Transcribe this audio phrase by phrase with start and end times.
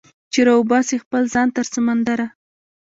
[0.31, 2.27] چې راوباسي خپل ځان تر سمندره